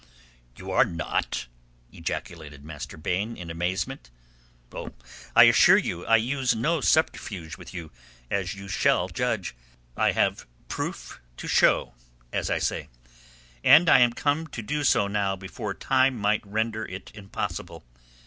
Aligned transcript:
"You 0.55 0.71
are 0.71 0.83
not?" 0.83 1.45
ejaculated 1.91 2.65
Master 2.65 2.97
Baine 2.97 3.37
in 3.37 3.51
amazement. 3.51 4.09
"Oh, 4.71 4.95
I 5.35 5.43
assure 5.43 5.77
you 5.77 6.07
I 6.07 6.15
use 6.15 6.55
no 6.55 6.81
subterfuge 6.81 7.55
with 7.55 7.71
you, 7.71 7.91
as 8.31 8.55
you 8.55 8.67
shall 8.67 9.09
judge. 9.09 9.53
I 9.95 10.13
have 10.13 10.47
proof 10.67 11.21
to 11.37 11.47
show 11.47 11.93
you, 11.95 12.05
as 12.33 12.49
I 12.49 12.57
say; 12.57 12.89
and 13.63 13.87
I 13.87 13.99
am 13.99 14.13
come 14.13 14.47
to 14.47 14.63
do 14.63 14.83
so 14.83 15.05
now 15.07 15.35
before 15.35 15.75
time 15.75 16.17
might 16.17 16.43
render 16.47 16.83
it 16.83 17.11
impossible. 17.13 17.85